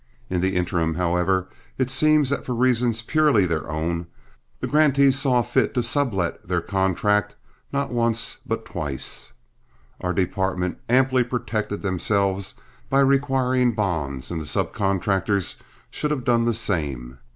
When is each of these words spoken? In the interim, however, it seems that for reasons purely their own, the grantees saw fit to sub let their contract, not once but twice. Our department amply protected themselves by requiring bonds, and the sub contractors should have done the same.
In 0.31 0.41
the 0.41 0.55
interim, 0.55 0.95
however, 0.95 1.47
it 1.77 1.91
seems 1.91 2.31
that 2.31 2.43
for 2.43 2.55
reasons 2.55 3.03
purely 3.03 3.45
their 3.45 3.69
own, 3.69 4.07
the 4.59 4.65
grantees 4.65 5.19
saw 5.19 5.43
fit 5.43 5.75
to 5.75 5.83
sub 5.83 6.11
let 6.11 6.47
their 6.47 6.59
contract, 6.59 7.35
not 7.71 7.91
once 7.91 8.37
but 8.43 8.65
twice. 8.65 9.33
Our 9.99 10.11
department 10.11 10.79
amply 10.89 11.23
protected 11.23 11.83
themselves 11.83 12.55
by 12.89 13.01
requiring 13.01 13.73
bonds, 13.73 14.31
and 14.31 14.41
the 14.41 14.45
sub 14.47 14.73
contractors 14.73 15.57
should 15.91 16.09
have 16.09 16.23
done 16.25 16.45
the 16.45 16.55
same. 16.55 17.19